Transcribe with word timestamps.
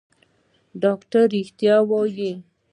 ډاکتر 0.81 1.23
رښتيا 1.33 1.75
وايي. 1.89 2.31